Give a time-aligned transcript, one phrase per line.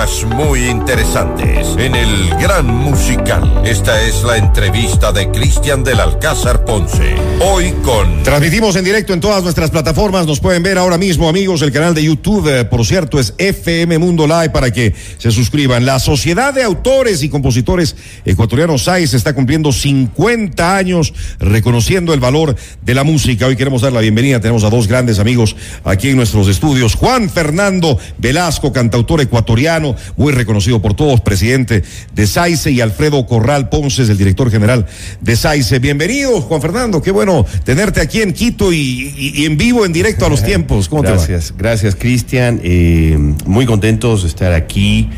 [0.00, 3.62] temas muy interesantes en el Gran Musical.
[3.62, 7.14] Esta es la entrevista de Cristian del Alcázar Ponce.
[7.40, 8.22] Hoy con...
[8.22, 10.26] Transmitimos en directo en todas nuestras plataformas.
[10.26, 11.60] Nos pueden ver ahora mismo, amigos.
[11.60, 15.84] El canal de YouTube, eh, por cierto, es FM Mundo Live para que se suscriban.
[15.84, 17.94] La Sociedad de Autores y Compositores
[18.24, 23.46] Ecuatorianos SAIS está cumpliendo 50 años reconociendo el valor de la música.
[23.46, 24.40] Hoy queremos dar la bienvenida.
[24.40, 25.54] Tenemos a dos grandes amigos
[25.84, 26.94] aquí en nuestros estudios.
[26.94, 29.96] Juan Fernando Velasco, cantautor ecuatoriano,
[30.34, 31.82] reconocido por todos, presidente
[32.14, 34.86] de SAICE, y Alfredo Corral Ponce, el director general
[35.20, 35.78] de SAICE.
[35.78, 37.02] Bienvenido, Juan Fernando.
[37.02, 40.88] Qué bueno tenerte aquí en Quito y, en vivo, en directo a los tiempos.
[40.88, 41.58] ¿Cómo gracias, te va?
[41.58, 42.60] gracias, Cristian.
[42.62, 45.08] Eh, muy contentos de estar aquí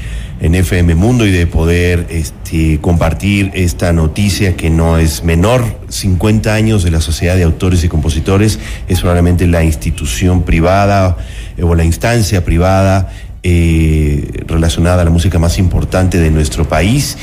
[0.43, 5.63] en FM Mundo y de poder este, compartir esta noticia que no es menor.
[5.89, 11.17] 50 años de la Sociedad de Autores y Compositores es probablemente la institución privada
[11.57, 17.19] eh, o la instancia privada eh, relacionada a la música más importante de nuestro país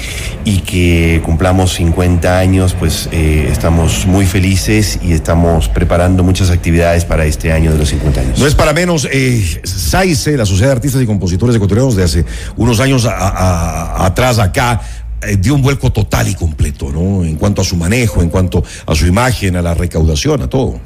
[0.45, 7.05] y que cumplamos 50 años, pues eh, estamos muy felices y estamos preparando muchas actividades
[7.05, 8.39] para este año de los 50 años.
[8.39, 12.25] No es para menos, eh, SAICE, la Sociedad de Artistas y Compositores Ecuatorianos de hace
[12.57, 14.81] unos años atrás acá,
[15.21, 17.25] eh, dio un vuelco total y completo, ¿no?
[17.25, 20.79] En cuanto a su manejo, en cuanto a su imagen, a la recaudación, a todo.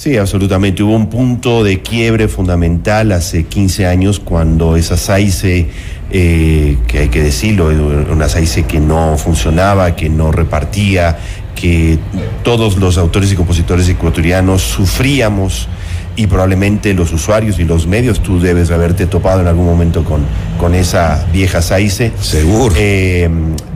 [0.00, 0.82] Sí, absolutamente.
[0.82, 5.68] Hubo un punto de quiebre fundamental hace 15 años cuando esa SAICE,
[6.10, 7.66] eh, que hay que decirlo,
[8.10, 11.18] una SAICE que no funcionaba, que no repartía,
[11.54, 11.98] que
[12.42, 15.68] todos los autores y compositores ecuatorianos sufríamos
[16.16, 20.22] y probablemente los usuarios y los medios, tú debes haberte topado en algún momento con,
[20.58, 22.12] con esa vieja SAICE.
[22.18, 22.74] Seguro.
[22.78, 23.28] Eh,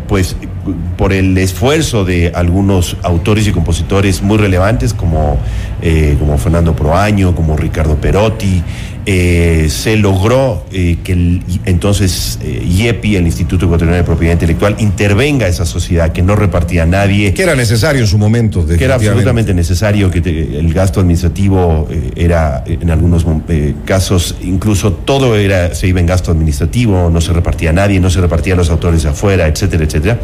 [0.09, 0.37] pues
[0.97, 5.39] por el esfuerzo de algunos autores y compositores muy relevantes como,
[5.83, 8.63] eh, como Fernando Proaño, como Ricardo Perotti,
[9.07, 15.47] eh, se logró eh, que el, entonces IEPI, el Instituto Ecuatoriano de Propiedad Intelectual, intervenga
[15.47, 17.35] a esa sociedad que no repartía a nadie.
[17.35, 18.67] Que era necesario en su momento.
[18.67, 23.27] Que era absolutamente necesario, que el gasto administrativo era en algunos
[23.85, 28.11] casos, incluso todo era, se iba en gasto administrativo, no se repartía a nadie, no
[28.11, 30.19] se repartía a los autores de afuera, etcétera, etcétera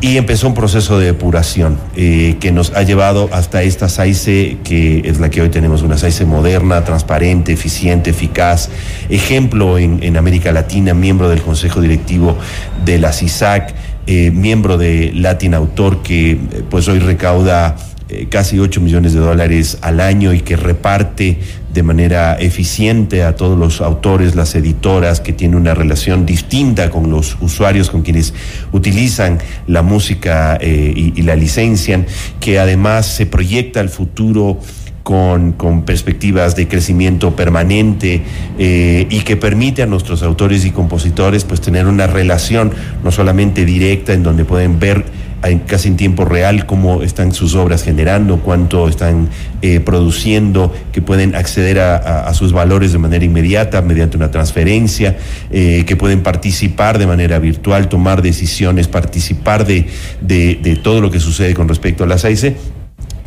[0.00, 5.02] y empezó un proceso de depuración eh, que nos ha llevado hasta esta SAICE, que
[5.04, 8.70] es la que hoy tenemos, una SAICE moderna, transparente, eficiente, eficaz,
[9.08, 12.36] ejemplo en, América Latina, miembro del Consejo Directivo
[12.84, 13.74] de la CISAC,
[14.06, 16.38] eh, miembro de Latin Autor, que eh,
[16.68, 17.76] pues hoy recauda
[18.30, 21.36] casi 8 millones de dólares al año y que reparte
[21.72, 27.10] de manera eficiente a todos los autores, las editoras, que tiene una relación distinta con
[27.10, 28.34] los usuarios, con quienes
[28.72, 32.06] utilizan la música eh, y, la licencian,
[32.40, 34.58] que además se proyecta al futuro
[35.08, 38.20] con, perspectivas de crecimiento permanente
[38.58, 43.64] eh, y que permite a nuestros autores y compositores pues tener una relación no solamente
[43.64, 45.06] directa en donde pueden ver
[45.66, 49.30] casi en tiempo real cómo están sus obras generando, cuánto están
[49.62, 55.16] eh, produciendo, que pueden acceder a, sus valores de manera inmediata mediante una transferencia,
[55.50, 59.86] eh, que pueden participar de manera virtual, tomar decisiones, participar de,
[60.20, 62.77] de, todo lo que sucede con respecto a las AICE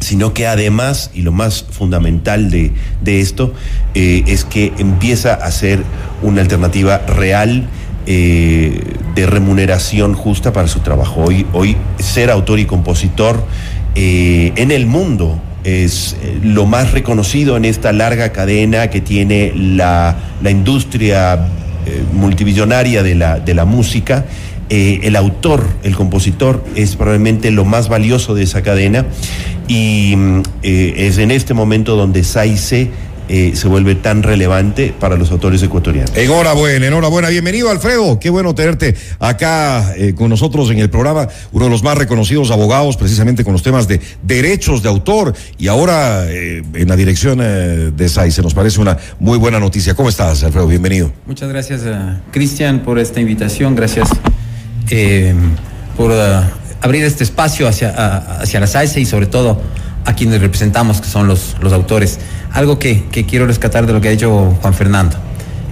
[0.01, 2.73] sino que además, y lo más fundamental de,
[3.05, 3.53] esto,
[3.93, 5.83] eh, es que empieza a ser
[6.23, 7.67] una alternativa real
[8.07, 8.81] eh,
[9.13, 11.23] de remuneración justa para su trabajo.
[11.23, 13.45] Hoy, hoy ser autor y compositor
[13.93, 20.17] eh, en el mundo es lo más reconocido en esta larga cadena que tiene la,
[20.49, 21.47] industria
[22.13, 24.25] multibillonaria de la, de la música.
[24.69, 29.05] el autor, el compositor, es probablemente lo más valioso de esa cadena
[29.71, 30.17] y
[30.63, 32.91] es en este momento donde SAICE
[33.29, 36.11] eh, se vuelve tan relevante para los autores ecuatorianos.
[36.17, 37.29] Enhorabuena, enhorabuena.
[37.29, 38.19] Bienvenido, Alfredo.
[38.19, 42.51] Qué bueno tenerte acá eh, con nosotros en el programa, uno de los más reconocidos
[42.51, 47.37] abogados precisamente con los temas de derechos de autor y ahora eh, en la dirección
[47.37, 48.31] de SAI.
[48.31, 49.93] Se nos parece una muy buena noticia.
[49.93, 50.67] ¿Cómo estás, Alfredo?
[50.67, 51.13] Bienvenido.
[51.25, 51.83] Muchas gracias,
[52.31, 53.75] Cristian, por esta invitación.
[53.75, 54.09] Gracias
[55.95, 56.11] por
[56.81, 57.89] abrir este espacio hacia,
[58.41, 59.61] hacia la SAICE y sobre todo
[60.05, 62.19] a quienes representamos, que son los, los autores
[62.53, 65.15] algo que, quiero rescatar de lo que ha dicho Juan Fernando.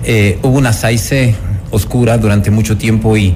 [0.03, 1.35] Eh, hubo una SAICE
[1.71, 3.35] oscura durante mucho tiempo y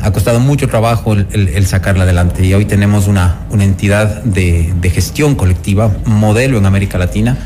[0.00, 2.44] ha costado mucho trabajo el, sacarla adelante.
[2.44, 7.36] Y hoy tenemos una, una entidad de, gestión colectiva, modelo en América Latina,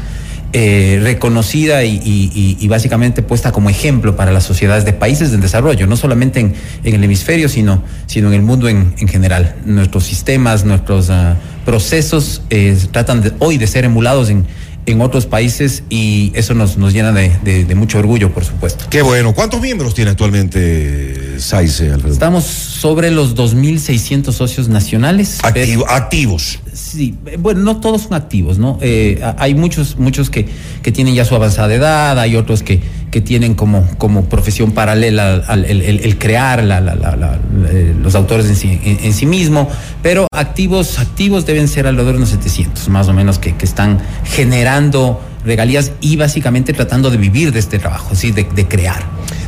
[0.52, 5.96] eh, reconocida y, básicamente puesta como ejemplo para las sociedades de países en desarrollo, no
[5.96, 6.54] solamente en,
[6.84, 9.56] el hemisferio, sino, sino en el mundo en, general.
[9.64, 14.46] Nuestros sistemas, nuestros ah, procesos eh, tratan hoy de ser emulados en
[14.86, 18.86] en otros países y eso nos, nos llena de, de- de mucho orgullo, por supuesto.
[18.88, 19.34] Qué bueno.
[19.34, 22.12] ¿Cuántos miembros tiene actualmente Alfredo?
[22.12, 25.38] Estamos sobre los 2.600 socios nacionales.
[25.42, 26.58] Activo- activos.
[26.72, 28.78] Sí, bueno, no todos son activos, ¿no?
[28.80, 30.46] Eh, hay muchos, muchos que,
[30.82, 35.42] que tienen ya su avanzada edad, hay otros que, que tienen como, como profesión paralela
[35.46, 37.38] al, el, crear la- la- la- la-
[37.70, 39.68] eh, los autores en sí, en, en sí mismo,
[40.02, 43.98] pero activos, activos deben ser alrededor de unos 700, más o menos, que, que están
[44.24, 48.32] generando regalías y básicamente tratando de vivir de este trabajo, ¿sí?
[48.32, 49.02] de, de crear.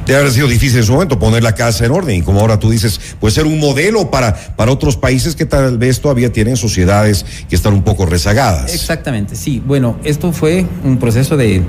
[0.06, 2.58] Debe haber sido difícil en su momento poner la casa en orden y como ahora
[2.58, 6.56] tú dices, puede ser un modelo para, para otros países que tal vez todavía tienen
[6.56, 8.74] sociedades que están un poco rezagadas.
[8.74, 9.62] Exactamente, sí.
[9.64, 11.62] Bueno, esto fue un proceso de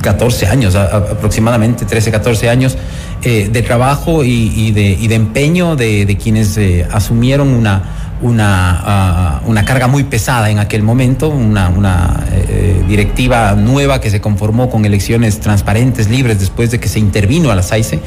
[0.00, 2.76] 14 años, aproximadamente 13, 14 años
[3.22, 9.86] eh, de trabajo y, de, empeño de, quienes eh, asumieron una, una, ah, una carga
[9.86, 15.40] muy pesada en aquel momento, una, una eh, directiva nueva que se conformó con elecciones
[15.40, 18.00] transparentes, libres, después de que se intervino a la SAICE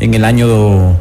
[0.00, 0.96] en el año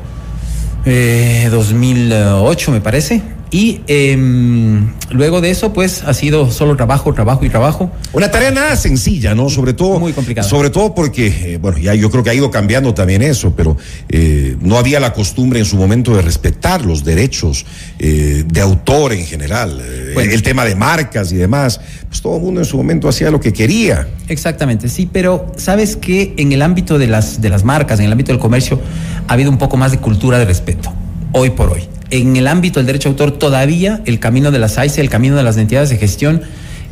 [0.85, 3.21] eh, 2008, me parece.
[3.53, 7.91] Y em, luego de eso, pues ha sido solo trabajo, trabajo y trabajo.
[8.13, 9.49] Una tarea nada sencilla, ¿no?
[9.49, 9.99] Sobre todo.
[9.99, 10.47] Muy complicada.
[10.47, 13.75] Sobre todo porque, eh, bueno, ya yo creo que ha ido cambiando también eso, pero
[14.07, 17.65] eh, no había la costumbre en su momento de respetar los derechos
[17.99, 19.81] eh, de autor en general.
[20.13, 20.31] Bueno.
[20.31, 21.81] el tema de marcas y demás.
[22.07, 24.07] Pues todo el mundo en su momento hacía lo que quería.
[24.29, 28.13] Exactamente, sí, pero sabes que en el ámbito de las, de las marcas, en el
[28.13, 28.79] ámbito del comercio,
[29.27, 30.93] ha habido un poco más de cultura de respeto,
[31.33, 31.90] hoy por hoy.
[32.11, 35.37] En el ámbito del derecho de autor, todavía el camino de las AICE, el camino
[35.37, 36.41] de las entidades de gestión,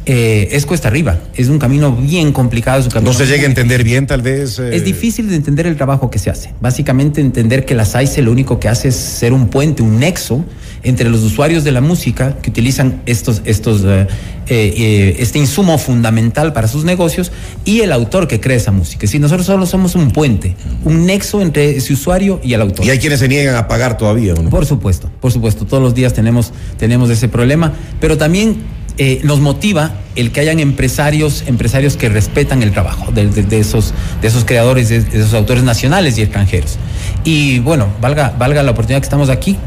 [0.06, 1.20] eh, es cuesta arriba.
[1.36, 2.80] Es un camino bien complicado.
[2.80, 4.60] Es un camino No se llega a entender bien, tal vez.
[4.60, 6.54] eh, Es difícil de entender el trabajo que se hace.
[6.62, 10.46] Básicamente entender que la SAICE lo único que hace es ser un puente, un nexo
[10.82, 14.08] entre los usuarios de la música que utilizan estos, estos, eh,
[14.48, 17.32] eh, eh, este insumo fundamental para sus negocios
[17.66, 19.06] y el autor que crea esa música.
[19.06, 20.56] Si nosotros solo somos un puente,
[20.86, 22.86] un nexo entre ese usuario y el autor.
[22.86, 24.50] Y hay quienes se niegan a pagar todavía, ¿o ¿no?
[24.50, 29.40] Por supuesto, por supuesto, todos los días tenemos, tenemos ese problema, pero también eh, nos
[29.40, 34.28] motiva el que hayan empresarios, empresarios que respetan el trabajo de, de- de esos, de
[34.28, 36.78] esos creadores, de, de esos autores nacionales y extranjeros.
[37.24, 39.58] Y bueno, valga, valga la oportunidad que estamos aquí,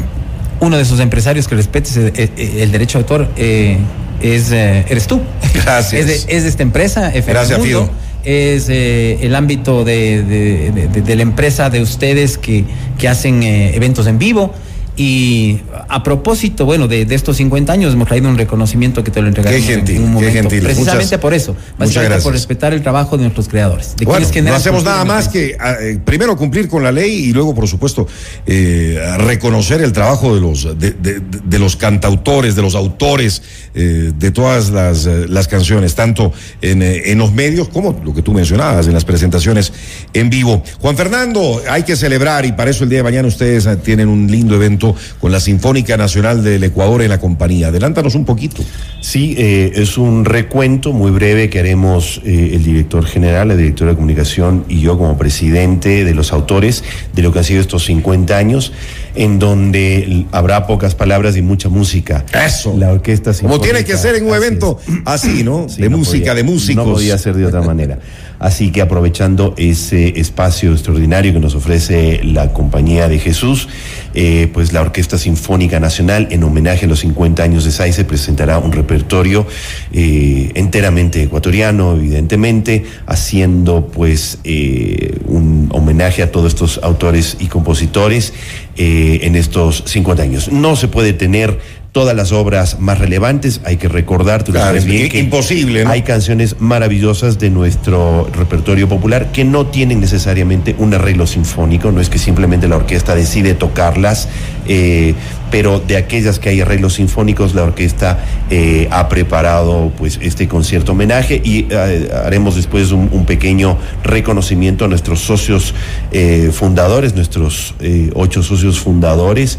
[0.60, 3.78] uno de esos empresarios que respete eh, eh, el derecho de autor eh,
[4.20, 5.20] es, eh, eres tú.
[5.64, 5.94] Gracias.
[6.06, 7.90] Es de, es de esta empresa, FM Gracias, Mundo Fido.
[8.24, 12.64] es eh, el ámbito de, de- de- de- de la empresa de ustedes que,
[12.98, 14.52] que hacen eh, eventos en vivo.
[14.94, 19.22] Y a propósito, bueno, de, de estos 50 años hemos traído un reconocimiento que te
[19.22, 20.32] lo entregaremos Qué gentil, en un qué momento.
[20.50, 20.62] gentil.
[20.62, 22.24] Precisamente Muchas- por eso, muchas básicamente gracias.
[22.24, 23.96] por respetar el trabajo de nuestros creadores.
[23.96, 27.32] De Bueno, no hacemos nada más que ah, eh, primero cumplir con la ley y
[27.32, 28.06] luego, por supuesto,
[28.46, 33.42] eh, reconocer el trabajo de los de, de- de los cantautores, de los autores
[33.74, 38.32] eh, de todas las, las canciones, tanto en, en los medios como lo que tú
[38.34, 39.72] mencionabas, en las presentaciones
[40.12, 40.62] en vivo.
[40.80, 44.30] Juan Fernando, hay que celebrar y para eso el día de mañana ustedes tienen un
[44.30, 44.81] lindo evento
[45.20, 47.68] con la Sinfónica Nacional del Ecuador en la compañía.
[47.68, 48.62] Adelántanos un poquito.
[49.00, 53.90] Sí, eh, es un recuento muy breve que haremos eh, el director general, la directora
[53.90, 56.84] de comunicación y yo como presidente de los autores
[57.14, 58.72] de lo que han sido estos 50 años,
[59.14, 62.24] en donde habrá pocas palabras y mucha música.
[62.46, 62.74] Eso.
[62.78, 64.94] La orquesta Como tiene que Sinfónica, ser en un así evento es.
[65.04, 65.66] así, ¿no?
[65.68, 66.86] Sí, de no música, podía- de músicos.
[66.86, 67.98] No podía ser de otra manera.
[68.38, 73.68] Así que aprovechando ese espacio extraordinario que nos ofrece la Compañía de Jesús,
[74.14, 78.58] eh, pues la Orquesta Sinfónica Nacional, en homenaje a los 50 años de SAICE, presentará
[78.58, 79.46] un repertorio
[79.92, 88.32] eh, enteramente ecuatoriano, evidentemente, haciendo pues eh, un homenaje a todos estos autores y compositores
[88.76, 90.52] eh, en estos 50 años.
[90.52, 91.58] No se puede tener
[91.92, 95.90] todas las obras más relevantes, hay que recordar, tú Claro, bien, que imposible, ¿no?
[95.90, 102.00] hay canciones maravillosas de nuestro repertorio popular que no tienen necesariamente un arreglo sinfónico, no
[102.00, 104.30] es que simplemente la orquesta decide tocarlas,
[104.66, 105.14] eh,
[105.52, 108.18] pero de aquellas que hay arreglos sinfónicos, la orquesta
[108.48, 114.88] eh, ha preparado pues este concierto homenaje y eh, haremos después un, pequeño reconocimiento a
[114.88, 115.74] nuestros socios
[116.10, 117.74] eh, fundadores, nuestros
[118.14, 119.58] ocho socios fundadores.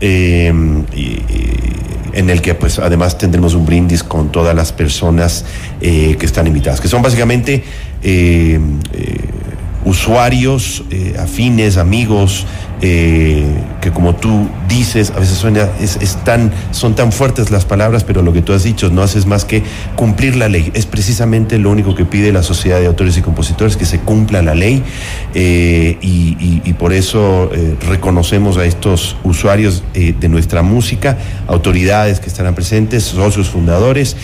[0.00, 0.86] en
[2.30, 5.44] el que pues además tendremos un brindis con todas las personas
[5.80, 7.64] que están invitadas, que son básicamente
[9.84, 10.82] usuarios,
[11.18, 12.46] afines, amigos,
[12.86, 13.46] eh,
[13.80, 18.20] que como tú dices, a veces suena, es, tan, son tan fuertes las palabras, pero
[18.20, 19.62] lo que tú has dicho no haces más que
[19.96, 20.70] cumplir la ley.
[20.74, 24.42] Es precisamente lo único que pide la Sociedad de Autores y Compositores, que se cumpla
[24.42, 24.82] la ley
[25.34, 32.54] eh, y, por eso eh, reconocemos a estos usuarios de nuestra música, autoridades que estarán
[32.54, 34.16] presentes, socios fundadores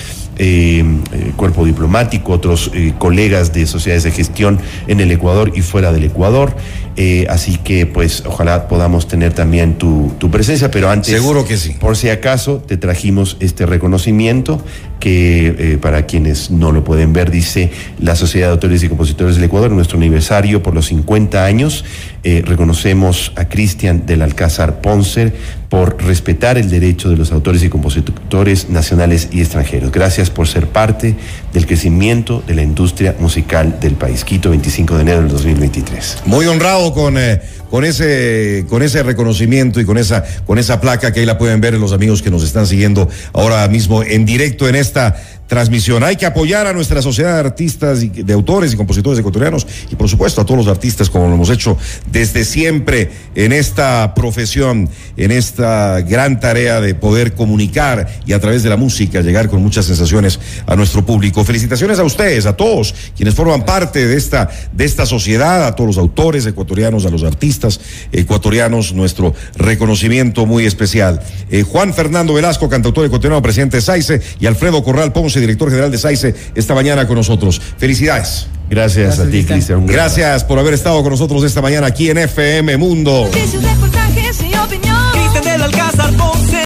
[1.36, 6.56] cuerpo diplomático, otros colegas de sociedades de gestión en el Ecuador y fuera del Ecuador.
[6.96, 11.12] Eh, así que, pues, ojalá podamos tener también tu, tu presencia, pero antes.
[11.12, 11.76] Seguro que sí.
[11.78, 14.62] Por si acaso, te trajimos este reconocimiento
[15.00, 19.34] que, eh, para quienes no lo pueden ver, dice la Sociedad de Autores y Compositores
[19.34, 21.84] del Ecuador, nuestro aniversario por los 50 años.
[22.22, 25.32] eh, reconocemos a Cristian del Alcázar Ponce
[25.70, 29.92] por respetar el derecho de los autores y compositores nacionales y extranjeros.
[29.92, 31.14] Gracias por ser parte
[31.54, 34.24] del crecimiento de la industria musical del país.
[34.24, 36.24] Quito, 25 de enero del 2023.
[36.26, 37.40] Muy honrado con, eh,
[37.70, 41.60] con, ese, con ese reconocimiento y con esa, con esa placa que ahí la pueden
[41.60, 45.14] ver los amigos que nos están siguiendo ahora mismo en directo en esta
[45.50, 46.04] transmisión.
[46.04, 49.96] Hay que apoyar a nuestra sociedad de artistas y de autores y compositores ecuatorianos y
[49.96, 51.76] por supuesto a todos los artistas como lo hemos hecho
[52.10, 58.62] desde siempre en esta profesión, en esta gran tarea de poder comunicar y a través
[58.62, 61.44] de la música llegar con muchas sensaciones a nuestro público.
[61.44, 65.88] Felicitaciones a ustedes, a todos quienes forman parte de esta, de esta sociedad, a todos
[65.88, 67.80] los autores ecuatorianos, a los artistas
[68.12, 71.20] ecuatorianos, nuestro reconocimiento muy especial.
[71.50, 75.90] Eh, Juan Fernando Velasco, cantautor ecuatoriano, presidente de SAICE, y Alfredo Corral Ponce, director general
[75.90, 77.60] de SAICE, esta mañana con nosotros.
[77.78, 78.46] Felicidades.
[78.68, 79.86] Gracias, Gracias, a ti, Cristian.
[79.86, 83.24] Gracias por haber estado con nosotros esta mañana aquí en FM Mundo.
[83.24, 84.96] Noticias, reportajes y opinión.
[85.12, 86.49] Cristian del Alcázar Ponce.